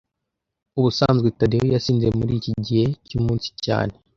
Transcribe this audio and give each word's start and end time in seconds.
Ubusanzwe 0.79 1.27
Tadeyo 1.39 1.67
yasinze 1.75 2.07
muriki 2.17 2.51
gihe 2.65 2.85
cyumunsi 3.07 3.47
cyane 3.65 3.93